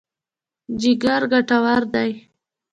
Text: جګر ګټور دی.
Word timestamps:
جګر 0.81 1.21
ګټور 1.31 1.81
دی. 1.93 2.11